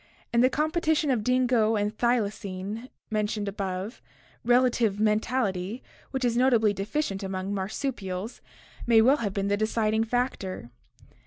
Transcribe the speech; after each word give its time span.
In 0.33 0.41
the 0.41 0.49
competition 0.49 1.11
of 1.11 1.23
dingo 1.23 1.75
and 1.75 1.95
thylacine 1.95 2.89
mentioned 3.11 3.47
above, 3.47 4.01
relative 4.43 4.99
mentality, 4.99 5.83
which 6.09 6.25
is 6.25 6.35
notably 6.35 6.73
deficient 6.73 7.21
among 7.21 7.53
marsupials, 7.53 8.41
may 8.87 8.99
well 8.99 9.17
have 9.17 9.35
been 9.35 9.47
the 9.47 9.57
deciding 9.57 10.03
factor. 10.03 10.71